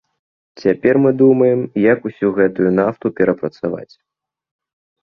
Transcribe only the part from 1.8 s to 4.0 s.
як усю гэтую нафту перапрацаваць.